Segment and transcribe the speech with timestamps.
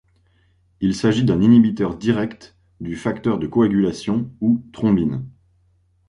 [0.79, 5.27] Il s'agit d'un inhibiteur direct du facteur de coagulation ou thrombine.